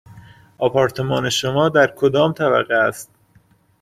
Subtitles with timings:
[0.57, 3.09] آپارتمان شما در کدام طبقه است؟